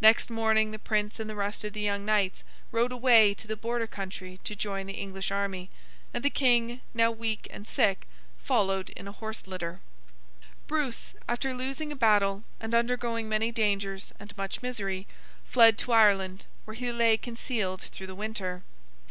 Next 0.00 0.30
morning 0.30 0.70
the 0.70 0.78
Prince 0.78 1.20
and 1.20 1.28
the 1.28 1.34
rest 1.34 1.62
of 1.62 1.74
the 1.74 1.82
young 1.82 2.02
Knights 2.06 2.42
rode 2.72 2.90
away 2.90 3.34
to 3.34 3.46
the 3.46 3.54
Border 3.54 3.86
country 3.86 4.40
to 4.44 4.56
join 4.56 4.86
the 4.86 4.94
English 4.94 5.30
army; 5.30 5.68
and 6.14 6.24
the 6.24 6.30
King, 6.30 6.80
now 6.94 7.10
weak 7.10 7.46
and 7.50 7.66
sick, 7.68 8.06
followed 8.38 8.88
in 8.96 9.06
a 9.06 9.12
horse 9.12 9.46
litter. 9.46 9.80
Bruce, 10.68 11.12
after 11.28 11.52
losing 11.52 11.92
a 11.92 11.96
battle 11.96 12.44
and 12.58 12.74
undergoing 12.74 13.28
many 13.28 13.52
dangers 13.52 14.10
and 14.18 14.34
much 14.38 14.62
misery, 14.62 15.06
fled 15.44 15.76
to 15.76 15.92
Ireland, 15.92 16.46
where 16.64 16.74
he 16.74 16.90
lay 16.90 17.18
concealed 17.18 17.82
through 17.82 18.06
the 18.06 18.14
winter. 18.14 18.62